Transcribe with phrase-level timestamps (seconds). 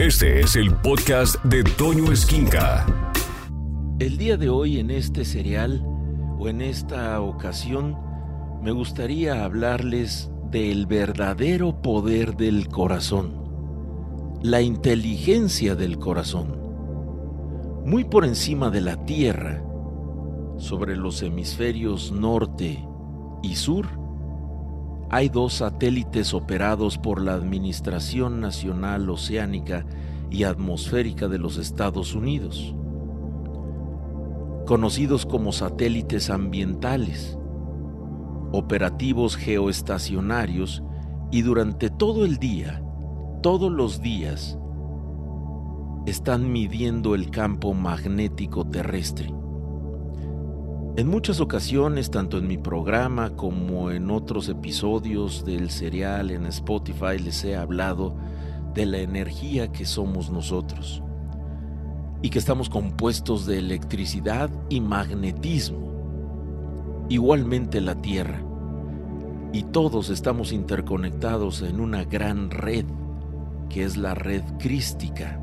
[0.00, 2.84] Este es el podcast de Toño Esquinca.
[4.00, 5.86] El día de hoy en este serial
[6.36, 7.96] o en esta ocasión
[8.60, 16.58] me gustaría hablarles del verdadero poder del corazón, la inteligencia del corazón.
[17.86, 19.62] Muy por encima de la Tierra,
[20.58, 22.84] sobre los hemisferios norte
[23.44, 23.86] y sur,
[25.14, 29.86] hay dos satélites operados por la Administración Nacional Oceánica
[30.28, 32.74] y Atmosférica de los Estados Unidos,
[34.66, 37.38] conocidos como satélites ambientales,
[38.50, 40.82] operativos geoestacionarios
[41.30, 42.82] y durante todo el día,
[43.40, 44.58] todos los días,
[46.06, 49.32] están midiendo el campo magnético terrestre.
[50.96, 57.18] En muchas ocasiones, tanto en mi programa como en otros episodios del serial en Spotify,
[57.18, 58.14] les he hablado
[58.74, 61.02] de la energía que somos nosotros
[62.22, 65.90] y que estamos compuestos de electricidad y magnetismo,
[67.08, 68.40] igualmente la Tierra,
[69.52, 72.84] y todos estamos interconectados en una gran red,
[73.68, 75.40] que es la red crística,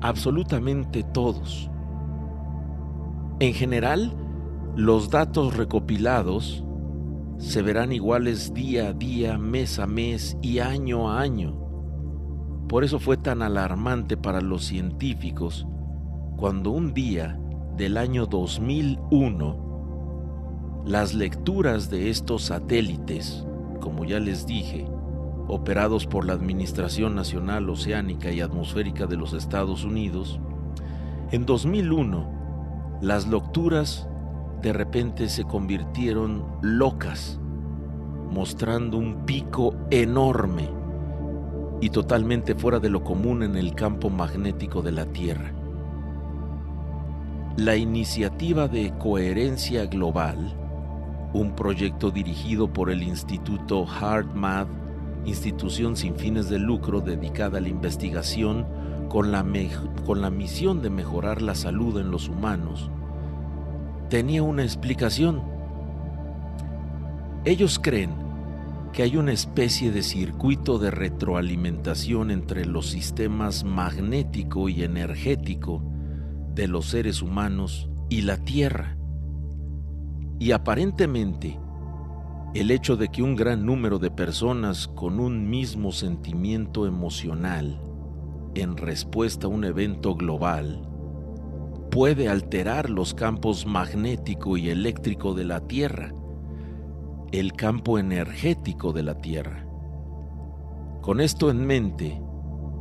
[0.00, 1.68] absolutamente todos.
[3.38, 4.14] En general,
[4.74, 6.64] los datos recopilados
[7.36, 11.58] se verán iguales día a día, mes a mes y año a año.
[12.68, 15.66] Por eso fue tan alarmante para los científicos
[16.36, 17.38] cuando un día
[17.76, 23.44] del año 2001 las lecturas de estos satélites,
[23.80, 24.86] como ya les dije,
[25.48, 30.40] operados por la Administración Nacional Oceánica y Atmosférica de los Estados Unidos,
[31.30, 34.08] en 2001 las lecturas
[34.62, 37.40] de repente se convirtieron locas,
[38.30, 40.70] mostrando un pico enorme
[41.80, 45.52] y totalmente fuera de lo común en el campo magnético de la Tierra.
[47.56, 50.56] La iniciativa de Coherencia Global,
[51.34, 54.68] un proyecto dirigido por el Instituto HeartMath,
[55.26, 58.64] institución sin fines de lucro dedicada a la investigación
[59.08, 59.44] con la,
[60.06, 62.91] con la misión de mejorar la salud en los humanos,
[64.12, 65.40] tenía una explicación.
[67.46, 68.10] Ellos creen
[68.92, 75.82] que hay una especie de circuito de retroalimentación entre los sistemas magnético y energético
[76.54, 78.98] de los seres humanos y la Tierra.
[80.38, 81.58] Y aparentemente,
[82.52, 87.80] el hecho de que un gran número de personas con un mismo sentimiento emocional
[88.54, 90.91] en respuesta a un evento global
[91.92, 96.14] puede alterar los campos magnético y eléctrico de la Tierra,
[97.32, 99.66] el campo energético de la Tierra.
[101.02, 102.18] Con esto en mente,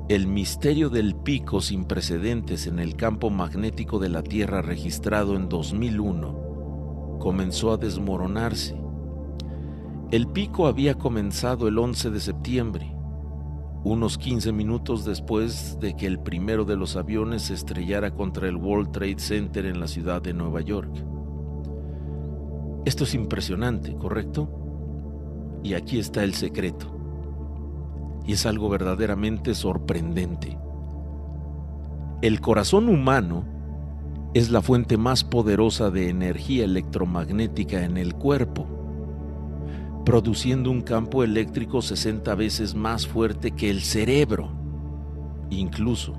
[0.08, 5.50] el misterio del pico sin precedentes en el campo magnético de la Tierra registrado en
[5.50, 8.82] 2001 comenzó a desmoronarse.
[10.12, 12.96] El pico había comenzado el 11 de septiembre
[13.84, 18.56] unos 15 minutos después de que el primero de los aviones se estrellara contra el
[18.56, 20.92] World Trade Center en la ciudad de Nueva York.
[22.86, 24.50] Esto es impresionante, ¿correcto?
[25.64, 26.88] Y aquí está el secreto.
[28.25, 30.58] Y es algo verdaderamente sorprendente.
[32.22, 33.46] El corazón humano
[34.36, 38.81] es la fuente más poderosa de energía electromagnética en el cuerpo
[40.03, 44.51] produciendo un campo eléctrico 60 veces más fuerte que el cerebro,
[45.50, 46.13] incluso,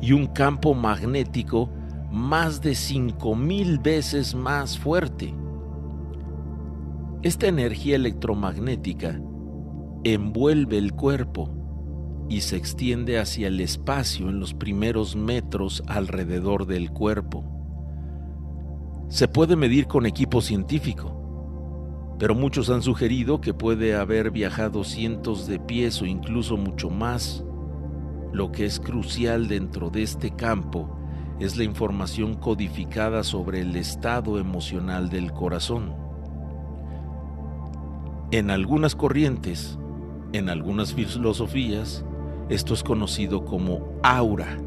[0.00, 1.70] y un campo magnético
[2.10, 5.34] más de 5000 veces más fuerte.
[7.22, 9.20] Esta energía electromagnética
[10.04, 11.50] envuelve el cuerpo
[12.30, 17.44] y se extiende hacia el espacio en los primeros metros alrededor del cuerpo.
[19.08, 21.19] Se puede medir con equipo científico
[22.20, 27.42] pero muchos han sugerido que puede haber viajado cientos de pies o incluso mucho más.
[28.30, 30.98] Lo que es crucial dentro de este campo
[31.38, 35.94] es la información codificada sobre el estado emocional del corazón.
[38.32, 39.78] En algunas corrientes,
[40.34, 42.04] en algunas filosofías,
[42.50, 44.58] esto es conocido como aura.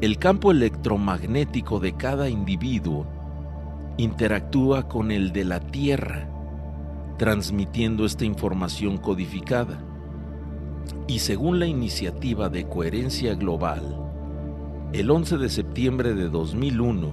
[0.00, 3.06] El campo electromagnético de cada individuo
[4.00, 6.26] interactúa con el de la Tierra,
[7.18, 9.84] transmitiendo esta información codificada.
[11.06, 13.82] Y según la iniciativa de coherencia global,
[14.94, 17.12] el 11 de septiembre de 2001,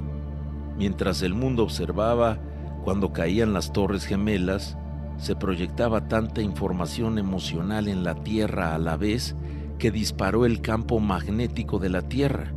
[0.77, 2.39] mientras el mundo observaba
[2.85, 4.77] cuando caían las torres gemelas,
[5.17, 9.35] se proyectaba tanta información emocional en la Tierra a la vez
[9.77, 12.53] que disparó el campo magnético de la Tierra.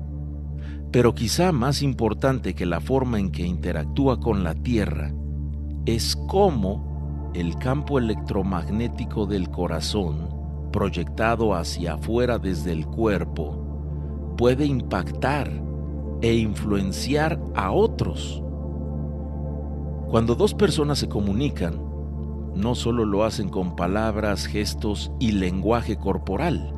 [0.93, 5.13] Pero quizá más importante que la forma en que interactúa con la Tierra
[5.87, 10.29] es cómo el campo electromagnético del corazón,
[10.73, 15.63] proyectado hacia afuera desde el cuerpo, puede impactar
[16.23, 18.43] e influenciar a otros.
[20.09, 21.81] Cuando dos personas se comunican,
[22.57, 26.75] no solo lo hacen con palabras, gestos y lenguaje corporal,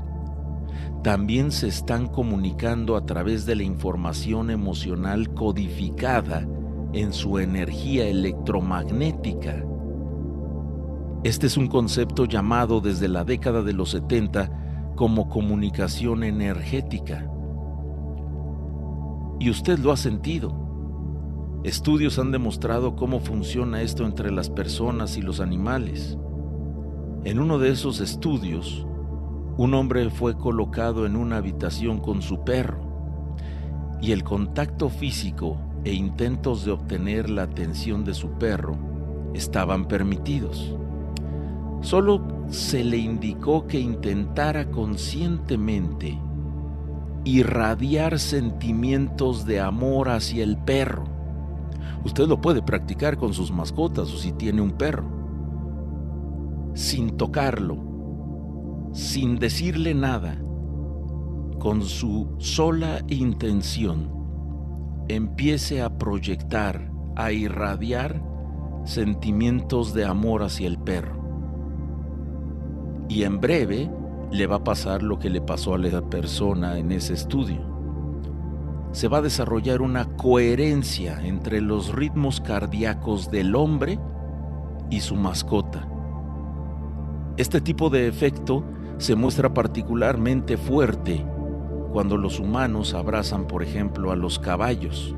[1.02, 6.46] también se están comunicando a través de la información emocional codificada
[6.92, 9.64] en su energía electromagnética.
[11.24, 17.28] Este es un concepto llamado desde la década de los 70 como comunicación energética.
[19.40, 20.62] Y usted lo ha sentido.
[21.64, 26.19] Estudios han demostrado cómo funciona esto entre las personas y los animales.
[27.24, 28.84] En uno de esos estudios,
[29.58, 32.81] un hombre fue colocado en una habitación con su perro
[34.00, 38.76] y el contacto físico e intentos de obtener la atención de su perro
[39.34, 40.75] estaban permitidos.
[41.82, 46.19] Solo se le indicó que intentara conscientemente
[47.25, 51.05] irradiar sentimientos de amor hacia el perro.
[52.05, 55.05] Usted lo puede practicar con sus mascotas o si tiene un perro,
[56.75, 57.92] sin tocarlo,
[58.93, 60.39] sin decirle nada,
[61.59, 64.11] con su sola intención,
[65.09, 68.23] empiece a proyectar, a irradiar
[68.85, 71.21] sentimientos de amor hacia el perro.
[73.09, 73.91] Y en breve
[74.31, 77.61] le va a pasar lo que le pasó a la persona en ese estudio.
[78.93, 83.99] Se va a desarrollar una coherencia entre los ritmos cardíacos del hombre
[84.91, 85.89] y su mascota.
[87.39, 88.65] Este tipo de efecto
[89.02, 91.26] se muestra particularmente fuerte
[91.93, 95.16] cuando los humanos abrazan, por ejemplo, a los caballos,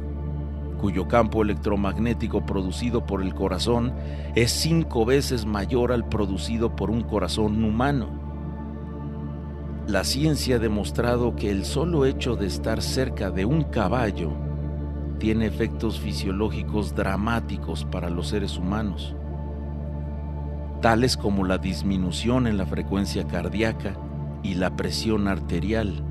[0.80, 3.92] cuyo campo electromagnético producido por el corazón
[4.34, 8.08] es cinco veces mayor al producido por un corazón humano.
[9.86, 14.32] La ciencia ha demostrado que el solo hecho de estar cerca de un caballo
[15.18, 19.14] tiene efectos fisiológicos dramáticos para los seres humanos
[20.84, 23.96] tales como la disminución en la frecuencia cardíaca
[24.42, 26.04] y la presión arterial,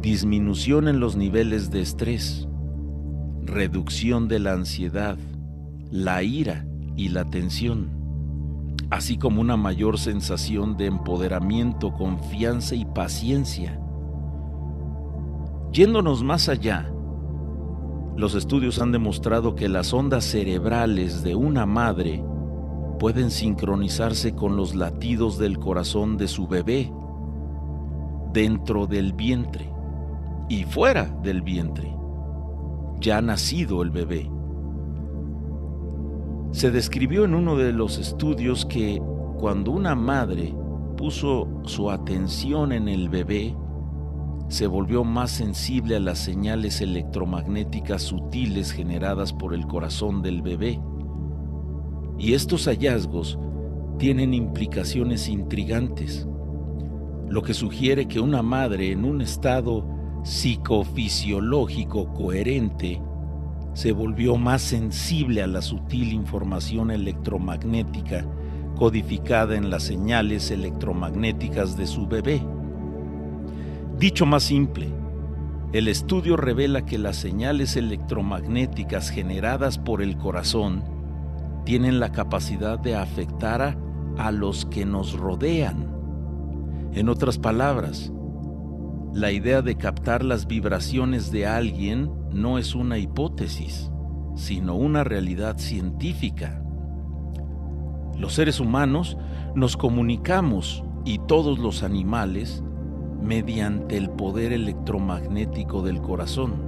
[0.00, 2.48] disminución en los niveles de estrés,
[3.42, 5.18] reducción de la ansiedad,
[5.90, 6.64] la ira
[6.96, 7.90] y la tensión,
[8.88, 13.78] así como una mayor sensación de empoderamiento, confianza y paciencia.
[15.74, 16.90] Yéndonos más allá,
[18.16, 22.24] los estudios han demostrado que las ondas cerebrales de una madre
[22.98, 26.92] pueden sincronizarse con los latidos del corazón de su bebé
[28.32, 29.72] dentro del vientre
[30.48, 31.94] y fuera del vientre,
[33.00, 34.30] ya nacido el bebé.
[36.50, 39.00] Se describió en uno de los estudios que
[39.38, 40.54] cuando una madre
[40.96, 43.54] puso su atención en el bebé,
[44.48, 50.80] se volvió más sensible a las señales electromagnéticas sutiles generadas por el corazón del bebé
[52.18, 53.38] y estos hallazgos
[53.98, 56.26] tienen implicaciones intrigantes,
[57.28, 59.86] lo que sugiere que una madre en un estado
[60.24, 63.00] psicofisiológico coherente
[63.74, 68.26] se volvió más sensible a la sutil información electromagnética
[68.76, 72.40] codificada en las señales electromagnéticas de su bebé.
[73.98, 74.88] Dicho más simple,
[75.72, 80.97] el estudio revela que las señales electromagnéticas generadas por el corazón
[81.68, 83.76] tienen la capacidad de afectar
[84.16, 85.94] a, los que nos rodean.
[86.94, 88.10] En otras palabras,
[89.12, 93.92] la idea de captar las vibraciones de alguien no es una hipótesis,
[94.34, 96.64] sino una realidad científica.
[98.16, 99.18] Los seres humanos
[99.54, 102.64] nos comunicamos y todos los animales
[103.22, 106.62] mediante el poder electromagnético del corazón,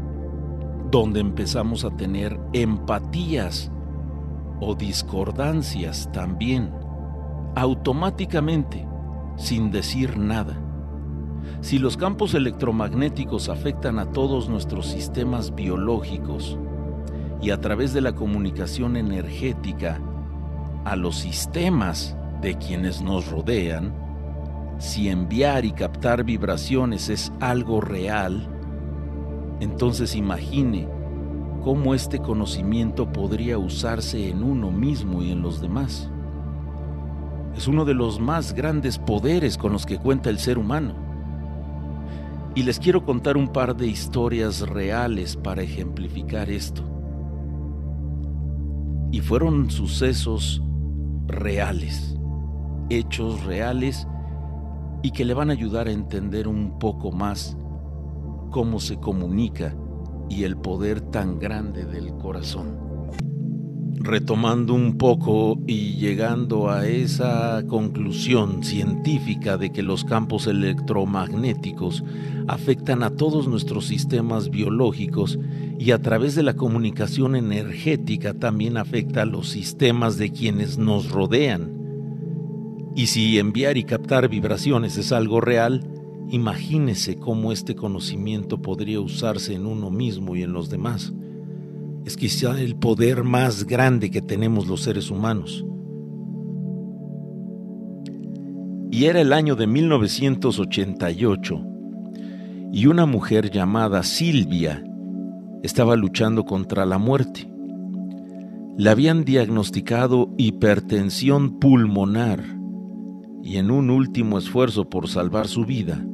[0.91, 3.73] donde empezamos a tener empatías
[4.61, 6.73] o discordancias también,
[7.57, 8.87] automáticamente,
[9.37, 10.61] sin decir nada.
[11.63, 16.59] Si los campos electromagnéticos afectan a todos nuestros sistemas biológicos
[17.43, 20.01] y a través de la comunicación energética
[20.85, 23.95] a los sistemas de quienes nos rodean,
[24.79, 28.49] si enviar y captar vibraciones es algo real,
[29.61, 30.89] entonces imagine
[31.61, 36.11] cómo este conocimiento podría usarse en uno mismo y en los demás.
[37.57, 40.95] Es uno de los más grandes poderes con los que cuenta el ser humano.
[42.55, 46.83] Y les quiero contar un par de historias reales para ejemplificar esto.
[49.13, 50.63] Y fueron sucesos
[51.27, 52.17] reales,
[52.89, 54.07] hechos reales
[55.03, 57.57] y que le van a ayudar a entender un poco más
[58.51, 59.75] cómo se comunica
[60.31, 62.91] y el poder tan grande del corazón
[64.03, 72.03] retomando un poco y llegando a esa conclusión científica de que los campos electromagnéticos
[72.49, 75.39] afectan a todos nuestros sistemas biológicos
[75.79, 81.11] y a través de la comunicación energética también afecta a los sistemas de quienes nos
[81.11, 81.71] rodean.
[82.97, 85.85] Y si enviar y captar vibraciones es algo real,
[86.31, 91.13] imagínese cómo este conocimiento podría usarse en uno mismo y en los demás
[92.05, 95.65] es quizá el poder más grande que tenemos los seres humanos.
[98.91, 101.67] Y era el año de 1988
[102.73, 104.85] y una mujer llamada Silvia
[105.63, 107.49] estaba luchando contra la muerte.
[108.77, 112.43] Le habían diagnosticado hipertensión pulmonar
[113.43, 116.05] y en un último esfuerzo por salvar su vida,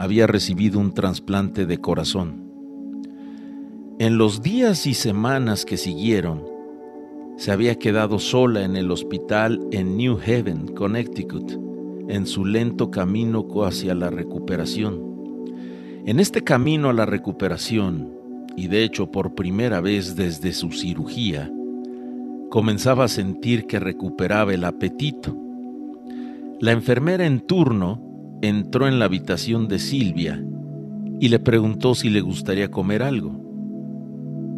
[0.00, 2.50] había recibido un trasplante de corazón.
[3.98, 6.42] En los días y semanas que siguieron,
[7.36, 11.52] se había quedado sola en el hospital en New Haven, Connecticut,
[12.08, 15.04] en su lento camino hacia la recuperación.
[16.06, 18.10] En este camino a la recuperación,
[18.56, 21.52] y de hecho por primera vez desde su cirugía,
[22.48, 25.36] comenzaba a sentir que recuperaba el apetito.
[26.58, 28.09] La enfermera en turno
[28.42, 30.42] entró en la habitación de Silvia
[31.20, 33.38] y le preguntó si le gustaría comer algo.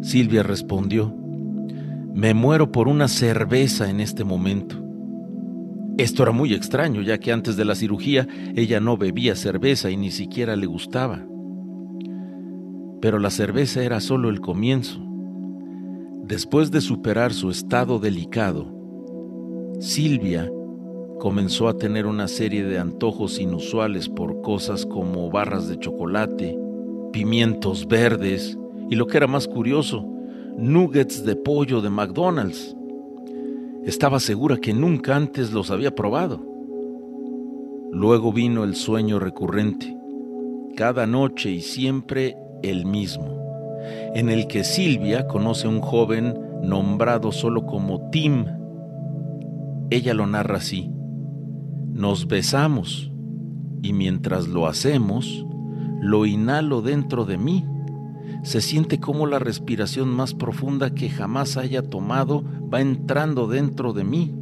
[0.01, 1.15] Silvia respondió,
[2.13, 4.77] me muero por una cerveza en este momento.
[5.97, 9.97] Esto era muy extraño, ya que antes de la cirugía ella no bebía cerveza y
[9.97, 11.25] ni siquiera le gustaba.
[13.01, 14.99] Pero la cerveza era solo el comienzo.
[16.23, 18.71] Después de superar su estado delicado,
[19.79, 20.49] Silvia
[21.23, 26.59] comenzó a tener una serie de antojos inusuales por cosas como barras de chocolate,
[27.13, 28.57] pimientos verdes,
[28.89, 30.05] y lo que era más curioso,
[30.57, 32.75] nuggets de pollo de McDonald's.
[33.85, 36.45] Estaba segura que nunca antes los había probado.
[37.93, 39.95] Luego vino el sueño recurrente,
[40.75, 43.79] cada noche y siempre el mismo,
[44.13, 48.45] en el que Silvia conoce a un joven nombrado solo como Tim.
[49.89, 50.91] Ella lo narra así.
[51.93, 53.11] Nos besamos
[53.81, 55.45] y mientras lo hacemos,
[56.01, 57.65] lo inhalo dentro de mí
[58.43, 64.03] se siente como la respiración más profunda que jamás haya tomado va entrando dentro de
[64.03, 64.33] mí,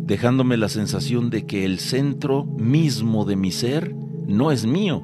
[0.00, 3.94] dejándome la sensación de que el centro mismo de mi ser
[4.28, 5.02] no es mío.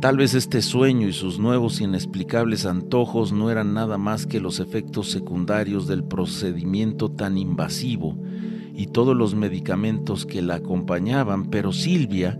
[0.00, 4.60] Tal vez este sueño y sus nuevos inexplicables antojos no eran nada más que los
[4.60, 8.16] efectos secundarios del procedimiento tan invasivo
[8.76, 12.38] y todos los medicamentos que la acompañaban, pero Silvia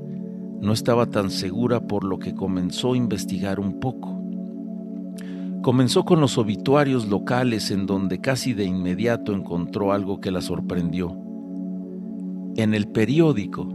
[0.61, 4.21] no estaba tan segura por lo que comenzó a investigar un poco.
[5.63, 11.17] Comenzó con los obituarios locales en donde casi de inmediato encontró algo que la sorprendió.
[12.57, 13.69] En el periódico,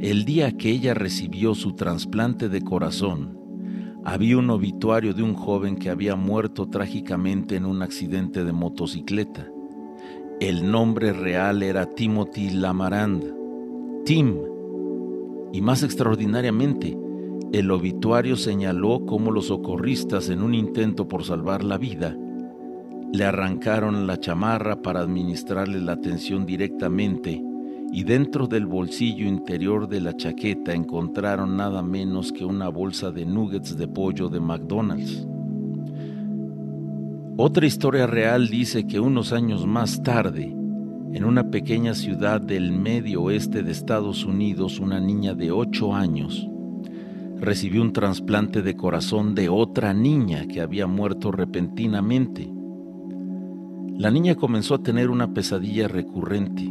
[0.00, 3.38] el día que ella recibió su trasplante de corazón,
[4.04, 9.48] había un obituario de un joven que había muerto trágicamente en un accidente de motocicleta.
[10.40, 13.24] El nombre real era Timothy Lamarand.
[14.04, 14.36] Tim
[15.52, 16.96] y más extraordinariamente,
[17.52, 22.16] el obituario señaló cómo los socorristas en un intento por salvar la vida
[23.12, 27.42] le arrancaron la chamarra para administrarle la atención directamente
[27.90, 33.24] y dentro del bolsillo interior de la chaqueta encontraron nada menos que una bolsa de
[33.24, 35.26] nuggets de pollo de McDonald's.
[37.40, 40.46] Otra historia real dice que unos años más tarde,
[41.12, 46.48] en una pequeña ciudad del medio oeste de Estados Unidos, una niña de 8 años
[47.36, 52.52] recibió un trasplante de corazón de otra niña que había muerto repentinamente.
[53.96, 56.68] La niña comenzó a tener una pesadilla recurrente.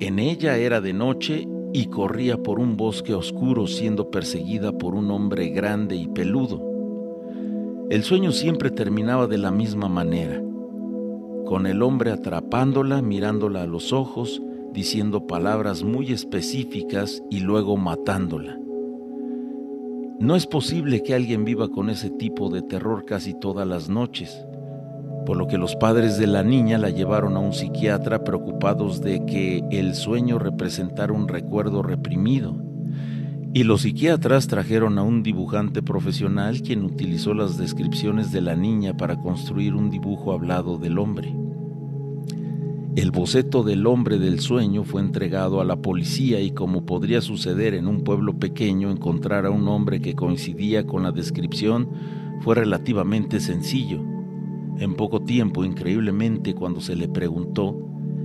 [0.00, 5.12] En ella era de noche y corría por un bosque oscuro siendo perseguida por un
[5.12, 6.73] hombre grande y peludo.
[7.90, 10.40] El sueño siempre terminaba de la misma manera
[11.44, 18.58] con el hombre atrapándola, mirándola a los ojos, diciendo palabras muy específicas y luego matándola.
[20.18, 24.46] No es posible que alguien viva con ese tipo de terror casi todas las noches,
[25.26, 29.24] por lo que los padres de la niña la llevaron a un psiquiatra preocupados de
[29.26, 32.56] que el sueño representara un recuerdo reprimido,
[33.56, 38.96] Y los psiquiatras trajeron a un dibujante profesional quien utilizó las descripciones de la niña
[38.96, 41.32] para construir un dibujo hablado del hombre.
[42.96, 47.74] El boceto del hombre del sueño fue entregado a la policía y como podría suceder
[47.74, 51.88] en un pueblo pequeño, encontrar a un hombre que coincidía con la descripción
[52.40, 54.00] fue relativamente sencillo.
[54.78, 57.78] En poco tiempo, increíblemente, cuando se le preguntó,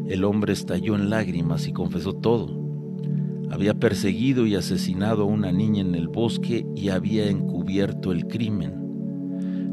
[0.08, 2.59] el hombre estalló en lágrimas y confesó todo.
[3.52, 8.90] Había perseguido y asesinado a una niña en el bosque y había encubierto el crimen.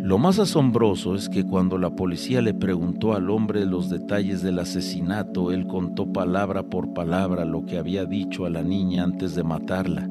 [0.06, 4.60] Lo más asombroso es que cuando la policía le preguntó al hombre los detalles del
[4.60, 9.42] asesinato, él contó palabra por palabra lo que había dicho a la niña antes de
[9.42, 10.08] matarla,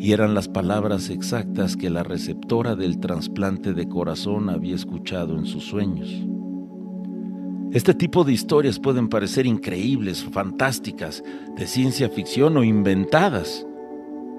[0.00, 5.46] y eran las palabras exactas que la receptora del trasplante de corazón había escuchado en
[5.46, 6.10] sus sueños.
[7.72, 11.22] Este tipo de historias pueden parecer increíbles, fantásticas,
[11.56, 13.64] de ciencia ficción o inventadas.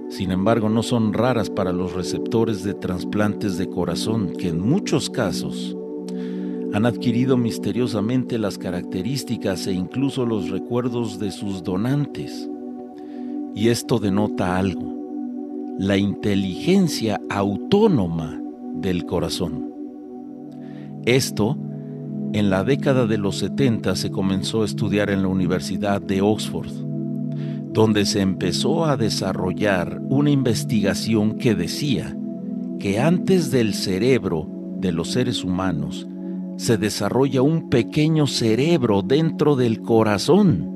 [0.09, 5.09] Sin embargo, no son raras para los receptores de trasplantes de corazón, que en muchos
[5.09, 5.77] casos
[6.73, 12.49] han adquirido misteriosamente las características e incluso los recuerdos de sus donantes.
[13.55, 14.93] Y esto denota algo,
[15.79, 18.41] la inteligencia autónoma
[18.75, 19.71] del corazón.
[21.05, 21.57] Esto
[22.33, 26.71] en la década de los 70 se comenzó a estudiar en la Universidad de Oxford,
[27.73, 32.15] donde se empezó a desarrollar una investigación que decía
[32.79, 34.47] que antes del cerebro
[34.77, 36.07] de los seres humanos
[36.57, 40.69] se desarrolla un pequeño cerebro dentro del corazón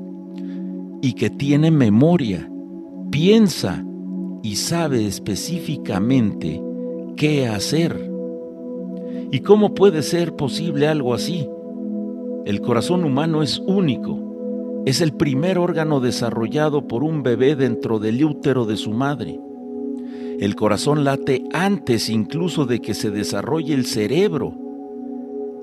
[1.00, 2.50] y que tiene memoria,
[3.10, 3.84] piensa
[4.42, 6.62] y sabe específicamente
[7.16, 8.15] qué hacer.
[9.30, 11.48] ¿Y cómo puede ser posible algo así?
[12.44, 14.84] El corazón humano es único.
[14.86, 19.40] Es el primer órgano desarrollado por un bebé dentro del útero de su madre.
[20.38, 24.54] El corazón late antes incluso de que se desarrolle el cerebro.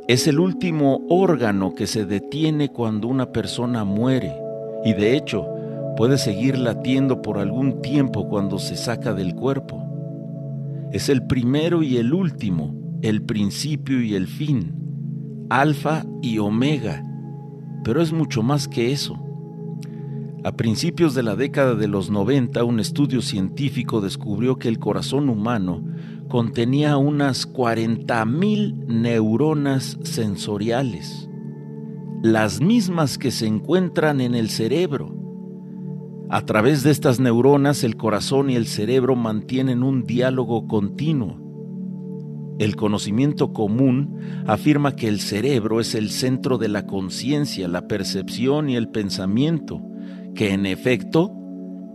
[0.09, 4.35] Es el último órgano que se detiene cuando una persona muere
[4.83, 5.47] y de hecho
[5.95, 9.81] puede seguir latiendo por algún tiempo cuando se saca del cuerpo.
[10.91, 17.05] Es el primero y el último el principio y el fin, alfa y omega,
[17.83, 19.19] pero es mucho más que eso.
[20.45, 25.27] A principios de la década de los 90, un estudio científico descubrió que el corazón
[25.27, 25.83] humano
[26.29, 31.29] contenía unas 40.000 neuronas sensoriales,
[32.21, 35.13] las mismas que se encuentran en el cerebro.
[36.29, 41.42] A través de estas neuronas, el corazón y el cerebro mantienen un diálogo continuo
[42.63, 48.69] el conocimiento común afirma que el cerebro es el centro de la conciencia, la percepción
[48.69, 49.81] y el pensamiento,
[50.33, 51.33] que en efecto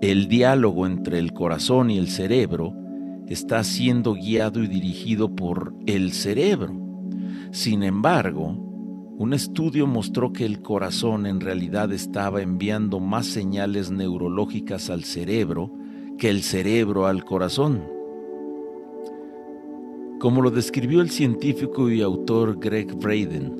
[0.02, 2.74] el diálogo entre el corazón y el cerebro
[3.26, 6.74] está siendo guiado y dirigido por el cerebro.
[7.50, 8.48] Sin embargo,
[9.18, 15.72] un estudio mostró que el corazón en realidad estaba enviando más señales neurológicas al cerebro
[16.18, 17.97] que el cerebro al corazón.
[20.18, 23.54] Como lo describió el científico y autor Greg Braden,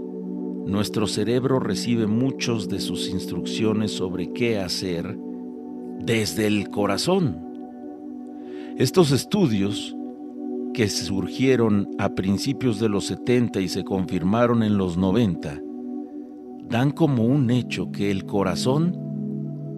[0.66, 5.16] nuestro cerebro recibe muchos de sus instrucciones sobre qué hacer
[6.00, 7.38] desde el corazón.
[8.76, 9.94] Estos estudios,
[10.74, 15.62] que surgieron a principios de los 70 y se confirmaron en los 90,
[16.68, 18.96] dan como un hecho que el corazón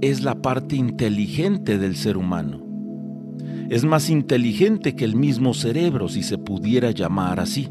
[0.01, 2.60] es la parte inteligente del ser humano
[3.71, 7.69] es más inteligente que el mismo cerebro, si se pudiera llamar así.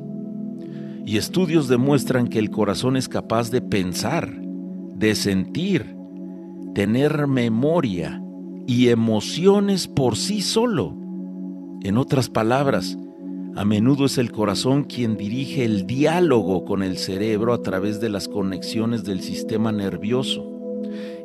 [1.05, 4.33] Y estudios demuestran que el corazón es capaz de pensar,
[4.95, 5.93] de sentir,
[6.73, 8.23] tener memoria
[8.65, 10.95] y emociones por sí solo.
[11.81, 12.97] En otras palabras,
[13.57, 18.07] a menudo es el corazón quien dirige el diálogo con el cerebro a través de
[18.07, 20.49] las conexiones del sistema nervioso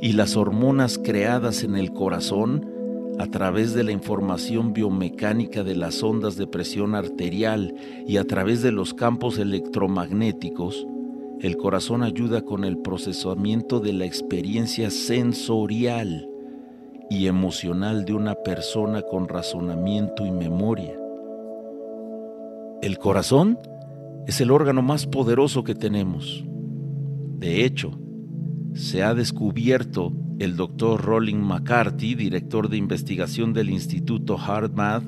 [0.03, 2.74] y las hormonas creadas en el corazón
[3.19, 7.75] a través de la información biomecánica de las ondas de presión arterial
[8.07, 10.87] y a través de los campos electromagnéticos,
[11.41, 16.29] el corazón ayuda con el procesamiento de la experiencia sensorial
[17.11, 20.99] y emocional de una persona con razonamiento y memoria.
[22.83, 23.59] El corazón
[24.27, 26.45] es el órgano más poderoso que tenemos.
[27.39, 27.93] De hecho,
[28.73, 30.13] se ha descubierto
[30.45, 35.05] el doctor Rolling McCarthy, director de investigación del Instituto HeartMath,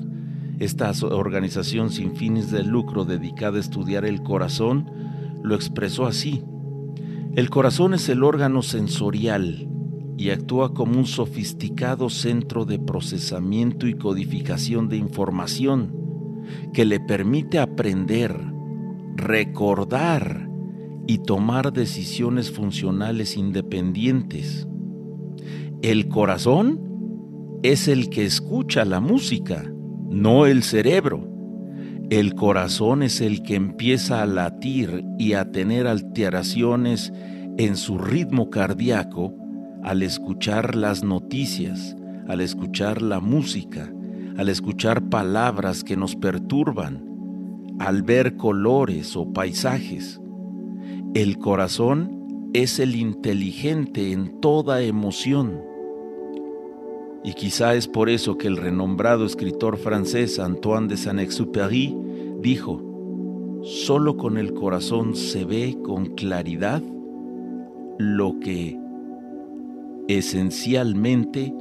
[0.59, 4.89] esta organización sin fines de lucro dedicada a estudiar el corazón,
[5.43, 6.43] lo expresó así.
[7.35, 9.67] El corazón es el órgano sensorial,
[10.17, 15.93] y actúa como un sofisticado centro de procesamiento y codificación de información
[16.73, 18.35] que le permite aprender,
[19.15, 20.49] recordar
[21.05, 24.67] y tomar decisiones funcionales independientes.
[25.83, 29.63] El corazón es el que escucha la música,
[30.09, 31.29] no el cerebro.
[32.09, 37.13] El corazón es el que empieza a latir y a tener alteraciones
[37.57, 39.35] en su ritmo cardíaco
[39.83, 41.95] al escuchar las noticias,
[42.27, 43.93] al escuchar la música,
[44.35, 47.03] al escuchar palabras que nos perturban,
[47.77, 50.19] al ver colores o paisajes.
[51.13, 52.16] El corazón
[52.53, 55.61] es el inteligente en toda emoción.
[57.23, 61.95] Y quizá es por eso que el renombrado escritor francés Antoine de Saint-Exupéry
[62.41, 62.81] dijo,
[63.63, 66.81] solo con el corazón se ve con claridad
[67.97, 68.79] lo que
[70.07, 71.53] esencialmente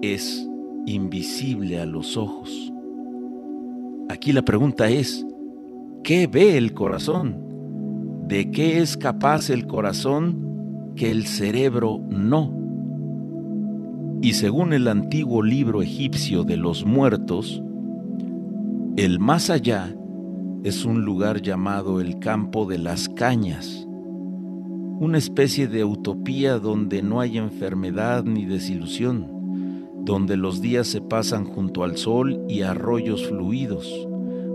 [0.00, 0.48] es
[0.86, 2.72] invisible a los ojos.
[4.08, 5.26] Aquí la pregunta es,
[6.02, 7.53] ¿qué ve el corazón?
[8.26, 12.58] ¿De qué es capaz el corazón que el cerebro no?
[14.22, 17.62] Y según el antiguo libro egipcio de los muertos,
[18.96, 19.94] el más allá
[20.62, 23.86] es un lugar llamado el campo de las cañas,
[25.00, 29.26] una especie de utopía donde no hay enfermedad ni desilusión,
[30.02, 34.08] donde los días se pasan junto al sol y arroyos fluidos,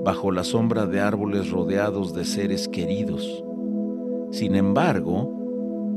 [0.03, 3.43] bajo la sombra de árboles rodeados de seres queridos.
[4.39, 5.30] Sin embargo,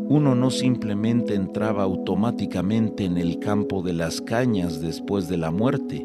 [0.09, 6.05] uno no simplemente entraba automáticamente en el campo de las cañas después de la muerte,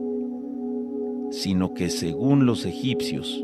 [1.31, 3.43] sino que según los egipcios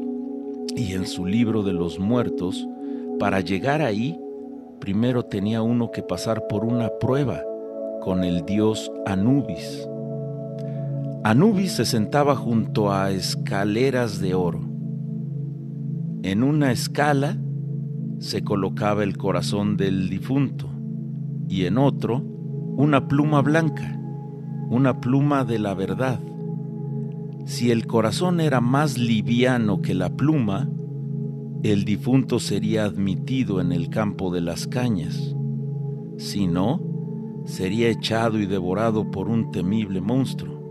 [0.76, 2.68] y en su libro de los muertos,
[3.18, 4.16] para llegar ahí
[4.80, 7.42] primero tenía uno que pasar por una prueba
[8.00, 9.90] con el dios Anubis.
[11.24, 14.62] Anubis se sentaba junto a escaleras de oro.
[16.22, 17.40] En una escala
[18.24, 20.70] se colocaba el corazón del difunto
[21.50, 22.24] y en otro
[22.78, 24.00] una pluma blanca,
[24.70, 26.22] una pluma de la verdad.
[27.46, 30.70] Si el corazón era más liviano que la pluma,
[31.64, 35.36] el difunto sería admitido en el campo de las cañas.
[36.18, 36.82] Si no,
[37.44, 40.64] sería echado y devorado por un temible monstruo.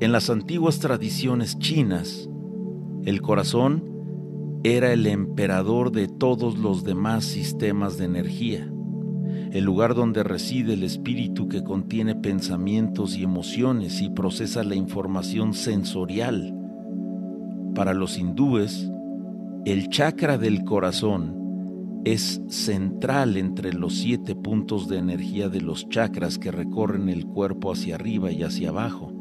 [0.00, 2.30] En las antiguas tradiciones chinas,
[3.04, 3.93] el corazón
[4.66, 8.66] era el emperador de todos los demás sistemas de energía,
[9.52, 15.52] el lugar donde reside el espíritu que contiene pensamientos y emociones y procesa la información
[15.52, 16.56] sensorial.
[17.74, 18.90] Para los hindúes,
[19.66, 26.38] el chakra del corazón es central entre los siete puntos de energía de los chakras
[26.38, 29.12] que recorren el cuerpo hacia arriba y hacia abajo.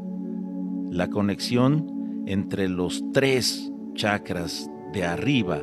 [0.90, 5.62] La conexión entre los tres chakras de arriba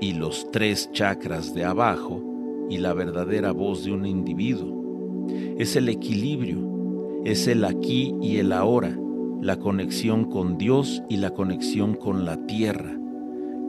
[0.00, 2.20] y los tres chakras de abajo
[2.68, 5.26] y la verdadera voz de un individuo.
[5.58, 8.98] Es el equilibrio, es el aquí y el ahora,
[9.40, 12.98] la conexión con Dios y la conexión con la tierra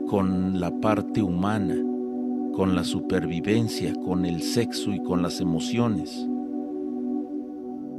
[0.06, 1.74] con la parte humana,
[2.54, 6.28] con la supervivencia, con el sexo y con las emociones.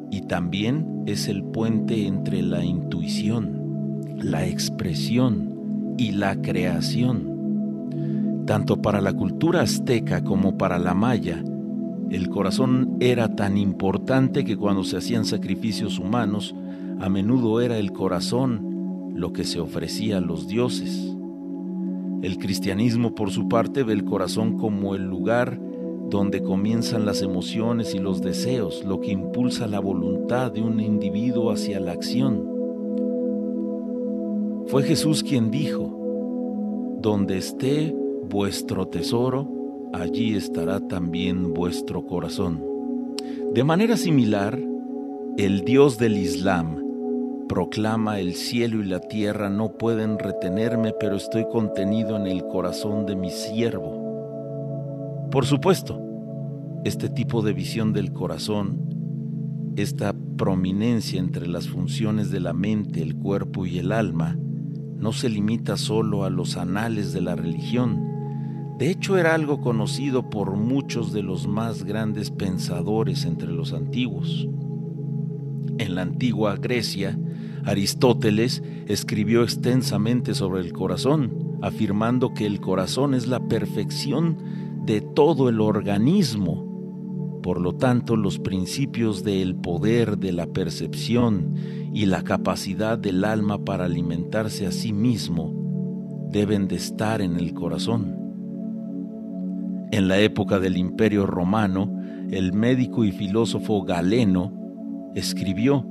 [0.10, 5.57] Y también es el puente entre la intuición, la expresión
[5.98, 8.44] y la creación.
[8.46, 11.44] Tanto para la cultura azteca como para la maya,
[12.10, 16.56] el corazón era tan importante que cuando se hacían sacrificios humanos,
[17.00, 21.14] a menudo era el corazón lo que se ofrecía a los dioses.
[22.22, 25.60] El cristianismo, por su parte, ve el corazón como el lugar
[26.10, 31.52] donde comienzan las emociones y los deseos, lo que impulsa la voluntad de un individuo
[31.52, 32.57] hacia la acción.
[34.68, 37.96] Fue Jesús quien dijo, donde esté
[38.30, 39.50] vuestro tesoro,
[39.94, 42.64] allí estará también vuestro corazón.
[43.54, 44.60] De manera similar,
[45.38, 46.88] el Dios del Islam
[47.48, 53.06] Proclama el cielo y la tierra no pueden retenerme, pero estoy contenido en el corazón
[53.06, 55.30] de mi siervo.
[55.32, 56.02] Por supuesto,
[56.84, 63.16] este tipo de visión del corazón, esta prominencia entre las funciones de la mente, el
[63.16, 64.38] cuerpo y el alma,
[64.98, 68.04] no se limita solo a los anales de la religión.
[68.78, 74.48] De hecho, era algo conocido por muchos de los más grandes pensadores entre los antiguos.
[75.78, 77.18] En la antigua Grecia,
[77.66, 84.38] Aristóteles escribió extensamente sobre el corazón, afirmando que el corazón es la perfección
[84.86, 86.67] de todo el organismo.
[87.48, 91.54] Por lo tanto, los principios del poder, de la percepción
[91.94, 97.54] y la capacidad del alma para alimentarse a sí mismo deben de estar en el
[97.54, 98.18] corazón.
[99.94, 101.90] En la época del Imperio Romano,
[102.30, 104.52] el médico y filósofo Galeno
[105.16, 105.88] escribió,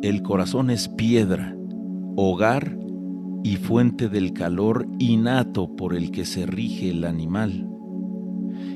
[0.00, 1.56] El corazón es piedra,
[2.14, 2.78] hogar
[3.42, 7.68] y fuente del calor innato por el que se rige el animal.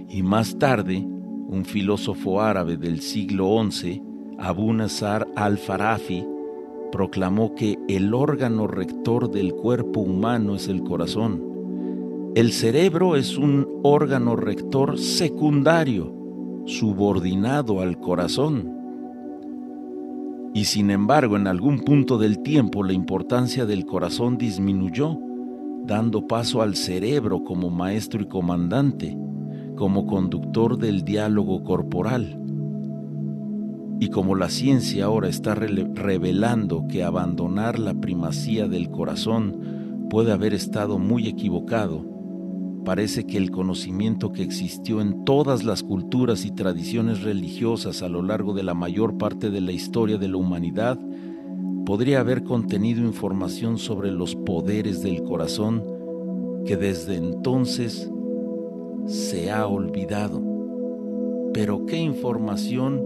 [0.09, 1.07] Y más tarde,
[1.53, 4.03] un filósofo árabe del siglo XI,
[4.39, 6.25] Abu Nasar al-Farafi,
[6.91, 12.33] proclamó que el órgano rector del cuerpo humano es el corazón.
[12.35, 16.15] El cerebro es un órgano rector secundario,
[16.65, 18.73] subordinado al corazón.
[20.55, 25.19] Y sin embargo, en algún punto del tiempo la importancia del corazón disminuyó,
[25.85, 29.17] dando paso al cerebro como maestro y comandante,
[29.77, 32.39] como conductor del diálogo corporal.
[34.01, 40.55] Y como la ciencia ahora está revelando que abandonar la primacía del corazón puede haber
[40.55, 42.05] estado muy equivocado,
[42.85, 48.23] parece que el conocimiento que existió en todas las culturas y tradiciones religiosas a lo
[48.23, 50.99] largo de la mayor parte de la historia de la humanidad
[51.87, 55.83] podría haber contenido información sobre los poderes del corazón
[56.67, 58.11] que desde entonces
[59.07, 60.43] se ha olvidado.
[61.53, 63.03] Pero qué información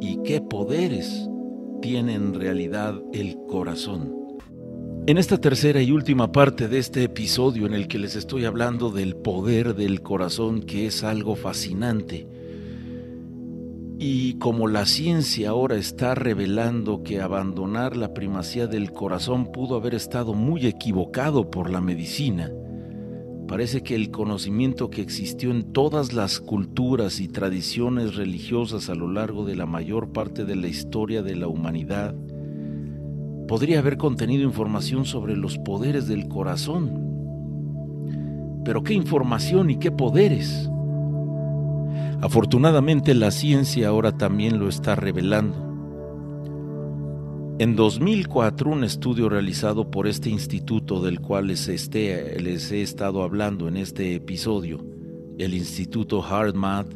[0.00, 1.28] y qué poderes
[1.82, 4.14] tiene en realidad el corazón.
[5.06, 8.90] En esta tercera y última parte de este episodio en el que les estoy hablando
[8.90, 12.26] del poder del corazón, que es algo fascinante,
[13.98, 19.94] y como la ciencia ahora está revelando que abandonar la primacía del corazón pudo haber
[19.94, 22.50] estado muy equivocado por la medicina,
[23.48, 29.10] Parece que el conocimiento que existió en todas las culturas y tradiciones religiosas a lo
[29.10, 32.14] largo de la mayor parte de la historia de la humanidad
[33.46, 37.02] podría haber contenido información sobre los poderes del corazón.
[38.64, 40.70] Pero qué información y qué poderes.
[42.22, 45.73] Afortunadamente la ciencia ahora también lo está revelando.
[47.56, 53.68] En 2004, un estudio realizado por este instituto del cual les, les he estado hablando
[53.68, 54.84] en este episodio,
[55.38, 56.88] el Instituto HeartMath,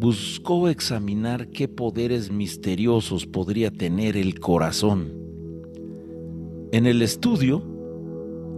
[0.00, 5.12] buscó examinar qué poderes misteriosos podría tener el corazón.
[6.72, 7.62] En el estudio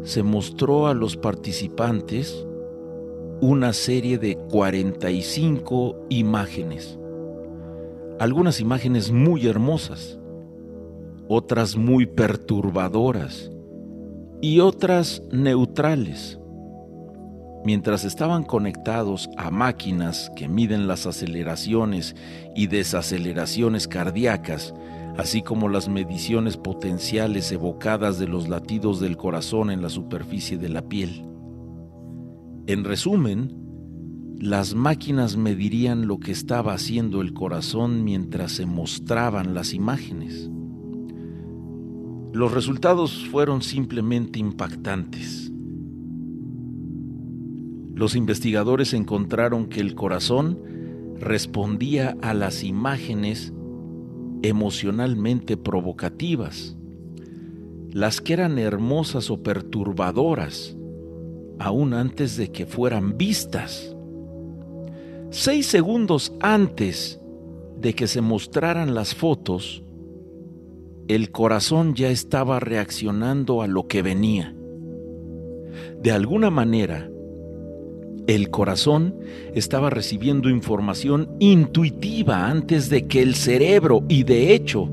[0.04, 2.46] se mostró a los participantes
[3.42, 6.98] una serie de 45 imágenes,
[8.18, 10.18] algunas imágenes muy hermosas
[11.28, 13.50] otras muy perturbadoras
[14.40, 16.38] y otras neutrales.
[17.64, 22.14] Mientras estaban conectados a máquinas que miden las aceleraciones
[22.54, 24.74] y desaceleraciones cardíacas,
[25.16, 30.68] así como las mediciones potenciales evocadas de los latidos del corazón en la superficie de
[30.68, 31.24] la piel.
[32.66, 33.64] En resumen,
[34.38, 40.50] las máquinas medirían lo que estaba haciendo el corazón mientras se mostraban las imágenes.
[42.34, 45.52] Los resultados fueron simplemente impactantes.
[47.94, 50.58] Los investigadores encontraron que el corazón
[51.20, 53.52] respondía a las imágenes
[54.42, 56.76] emocionalmente provocativas,
[57.92, 60.76] las que eran hermosas o perturbadoras,
[61.60, 63.94] aún antes de que fueran vistas.
[65.30, 67.20] Seis segundos antes
[67.78, 69.83] de que se mostraran las fotos,
[71.08, 74.54] el corazón ya estaba reaccionando a lo que venía.
[76.02, 77.10] De alguna manera,
[78.26, 79.16] el corazón
[79.54, 84.88] estaba recibiendo información intuitiva antes de que el cerebro, y de hecho,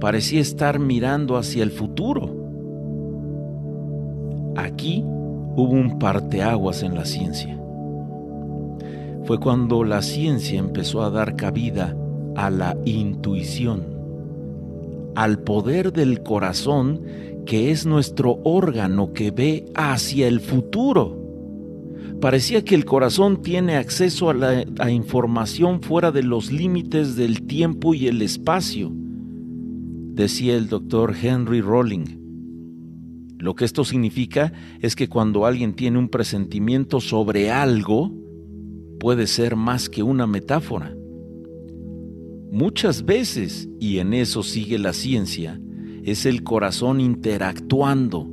[0.00, 2.34] parecía estar mirando hacia el futuro.
[4.56, 7.60] Aquí hubo un parteaguas en la ciencia.
[9.24, 11.96] Fue cuando la ciencia empezó a dar cabida
[12.34, 13.93] a la intuición
[15.14, 17.02] al poder del corazón,
[17.46, 21.20] que es nuestro órgano que ve hacia el futuro.
[22.20, 27.92] Parecía que el corazón tiene acceso a la información fuera de los límites del tiempo
[27.92, 32.24] y el espacio, decía el doctor Henry Rolling.
[33.38, 38.10] Lo que esto significa es que cuando alguien tiene un presentimiento sobre algo,
[38.98, 40.94] puede ser más que una metáfora.
[42.54, 45.60] Muchas veces, y en eso sigue la ciencia,
[46.04, 48.30] es el corazón interactuando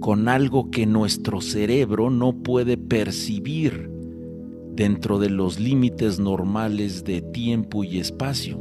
[0.00, 3.90] con algo que nuestro cerebro no puede percibir
[4.72, 8.58] dentro de los límites normales de tiempo y espacio.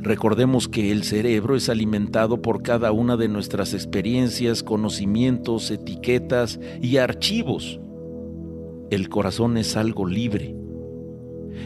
[0.00, 6.96] Recordemos que el cerebro es alimentado por cada una de nuestras experiencias, conocimientos, etiquetas y
[6.96, 7.78] archivos.
[8.90, 10.63] El corazón es algo libre.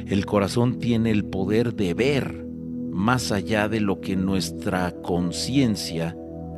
[0.07, 2.47] El corazón tiene el poder de ver
[2.91, 6.17] más allá de lo que nuestra conciencia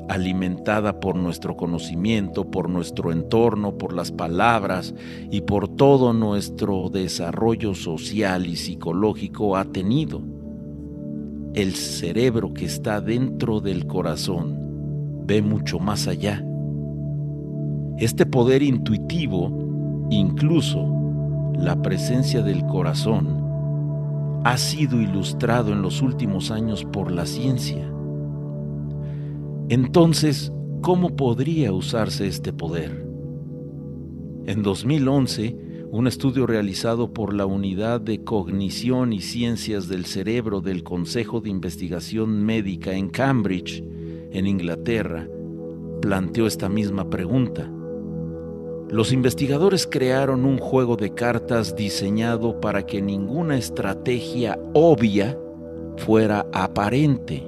[0.08, 4.92] alimentada por nuestro conocimiento, por nuestro entorno, por las palabras
[5.30, 10.20] y por todo nuestro desarrollo social y psicológico ha tenido.
[11.54, 14.58] El cerebro que está dentro del corazón
[15.26, 16.44] ve mucho más allá.
[17.98, 20.99] Este poder intuitivo, incluso
[21.60, 27.86] la presencia del corazón, ha sido ilustrado en los últimos años por la ciencia.
[29.68, 33.06] Entonces, ¿cómo podría usarse este poder?
[34.46, 35.56] En 2011,
[35.90, 41.50] un estudio realizado por la Unidad de Cognición y Ciencias del Cerebro del Consejo de
[41.50, 43.84] Investigación Médica en Cambridge,
[44.32, 45.28] en Inglaterra,
[46.00, 47.70] planteó esta misma pregunta.
[48.90, 55.38] Los investigadores crearon un juego de cartas diseñado para que ninguna estrategia obvia
[55.96, 57.46] fuera aparente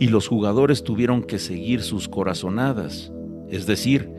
[0.00, 3.12] y los jugadores tuvieron que seguir sus corazonadas,
[3.48, 4.10] es decir,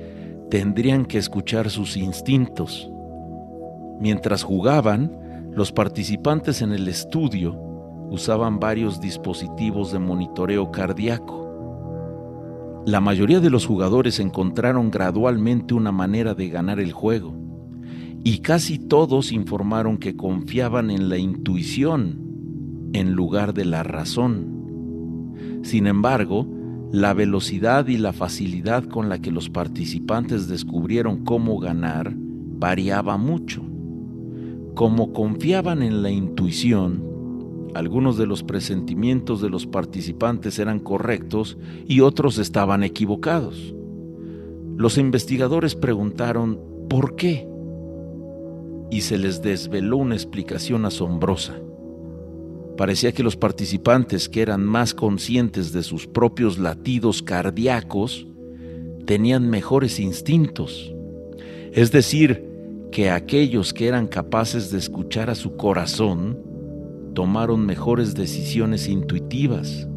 [0.50, 2.90] tendrían que escuchar sus instintos.
[4.00, 7.60] Mientras jugaban, los participantes en el estudio
[8.10, 11.41] usaban varios dispositivos de monitoreo cardíaco.
[12.86, 17.36] La mayoría de los jugadores encontraron gradualmente una manera de ganar el juego
[18.24, 25.36] y casi todos informaron que confiaban en la intuición en lugar de la razón.
[25.62, 26.48] Sin embargo,
[26.92, 33.64] la velocidad y la facilidad con la que los participantes descubrieron cómo ganar variaba mucho.
[34.74, 37.11] Como confiaban en la intuición,
[37.74, 41.58] algunos de los presentimientos de los participantes eran correctos
[41.88, 43.74] y otros estaban equivocados.
[44.78, 47.48] Los investigadores preguntaron ¿por qué?
[48.90, 51.56] Y se les desveló una explicación asombrosa.
[52.78, 58.28] Parecía que los participantes que eran más conscientes de sus propios latidos cardíacos
[59.06, 60.94] tenían mejores instintos.
[61.74, 62.50] Es decir,
[62.92, 66.51] que aquellos que eran capaces de escuchar a su corazón
[67.14, 69.88] tomaron mejores decisiones intuitivas,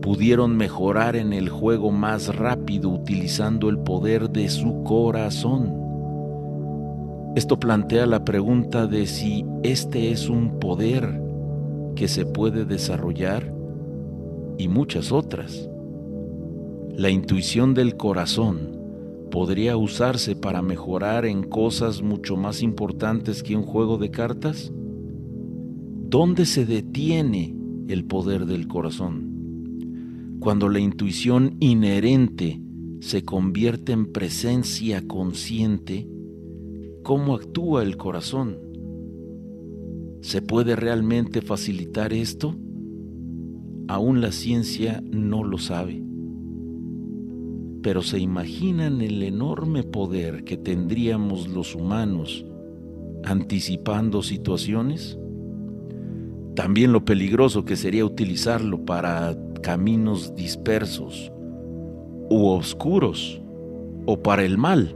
[0.00, 5.72] pudieron mejorar en el juego más rápido utilizando el poder de su corazón.
[7.36, 11.20] Esto plantea la pregunta de si este es un poder
[11.96, 13.52] que se puede desarrollar
[14.58, 15.68] y muchas otras.
[16.96, 18.74] La intuición del corazón
[19.30, 24.72] podría usarse para mejorar en cosas mucho más importantes que un juego de cartas.
[26.14, 27.56] ¿Dónde se detiene
[27.88, 30.38] el poder del corazón?
[30.38, 32.62] Cuando la intuición inherente
[33.00, 36.08] se convierte en presencia consciente,
[37.02, 38.60] ¿cómo actúa el corazón?
[40.20, 42.54] ¿Se puede realmente facilitar esto?
[43.88, 46.00] Aún la ciencia no lo sabe.
[47.82, 52.46] Pero ¿se imaginan el enorme poder que tendríamos los humanos
[53.24, 55.18] anticipando situaciones?
[56.54, 61.32] También lo peligroso que sería utilizarlo para caminos dispersos
[62.30, 63.40] u oscuros
[64.06, 64.94] o para el mal.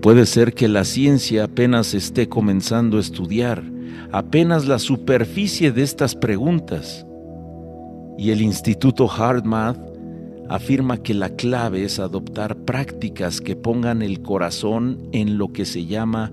[0.00, 3.62] Puede ser que la ciencia apenas esté comenzando a estudiar
[4.12, 7.06] apenas la superficie de estas preguntas.
[8.16, 9.78] Y el Instituto HeartMath
[10.48, 15.86] afirma que la clave es adoptar prácticas que pongan el corazón en lo que se
[15.86, 16.32] llama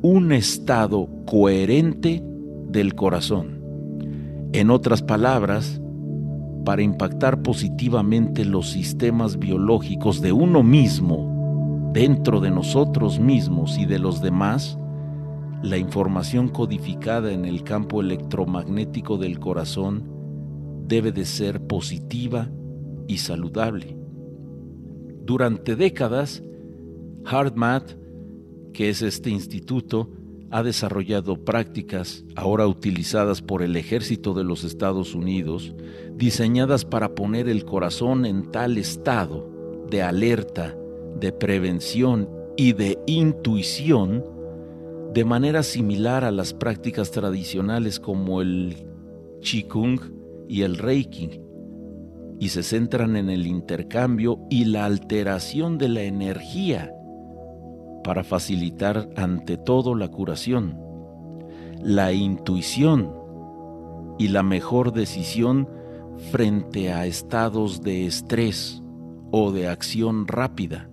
[0.00, 2.22] un estado coherente
[2.68, 3.60] del corazón.
[4.52, 5.80] En otras palabras,
[6.64, 13.98] para impactar positivamente los sistemas biológicos de uno mismo, dentro de nosotros mismos y de
[13.98, 14.78] los demás,
[15.62, 20.04] la información codificada en el campo electromagnético del corazón
[20.86, 22.50] debe de ser positiva
[23.06, 23.96] y saludable.
[25.24, 26.42] Durante décadas,
[27.24, 27.96] HeartMath,
[28.72, 30.10] que es este instituto,
[30.50, 35.74] ha desarrollado prácticas, ahora utilizadas por el ejército de los Estados Unidos,
[36.14, 39.48] diseñadas para poner el corazón en tal estado
[39.90, 40.76] de alerta,
[41.20, 44.24] de prevención y de intuición
[45.12, 48.86] de manera similar a las prácticas tradicionales como el
[49.40, 50.00] Qigong
[50.48, 51.40] y el Reiki,
[52.40, 56.92] y se centran en el intercambio y la alteración de la energía
[58.08, 60.78] para facilitar ante todo la curación,
[61.82, 63.12] la intuición
[64.18, 65.68] y la mejor decisión
[66.32, 68.82] frente a estados de estrés
[69.30, 70.88] o de acción rápida.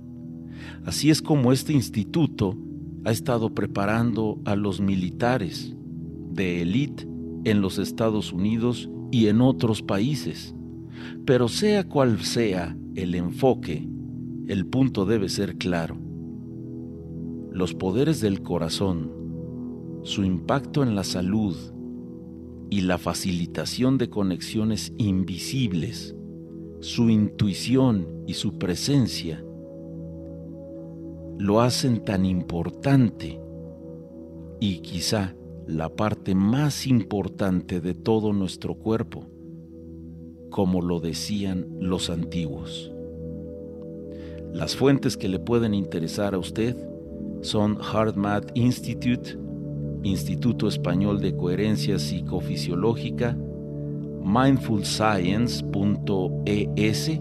[0.84, 2.57] Así es como este instituto
[3.05, 5.74] ha estado preparando a los militares
[6.32, 7.07] de élite
[7.45, 10.53] en los Estados Unidos y en otros países.
[11.26, 13.88] Pero sea cual sea el enfoque,
[14.49, 16.05] el punto debe ser claro.
[17.56, 21.56] Los poderes del corazón, su impacto en la salud
[22.70, 26.18] y la facilitación de conexiones invisibles,
[26.82, 29.41] su intuición y su presencia,
[31.38, 33.39] lo hacen tan importante
[34.60, 35.34] y quizá
[35.66, 39.28] la parte más importante de todo nuestro cuerpo,
[40.49, 42.91] como lo decían los antiguos.
[44.51, 46.76] Las fuentes que le pueden interesar a usted
[47.45, 49.37] son HeartMath Institute,
[50.03, 53.37] Instituto Español de Coherencia Psicofisiológica,
[54.23, 57.11] mindfulscience.es,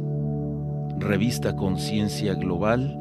[0.99, 2.99] Revista Conciencia Global,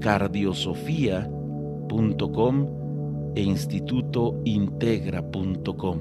[0.00, 2.78] cardiosofía.com
[3.36, 5.98] e institutointegra.com.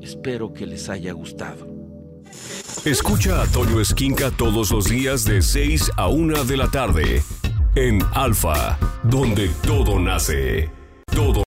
[0.00, 1.66] Espero que les haya gustado.
[2.84, 7.24] Escucha a Toño Esquinca todos los días de 6 a 1 de la tarde
[7.74, 10.70] en Alfa, donde todo nace.
[11.14, 11.49] Todo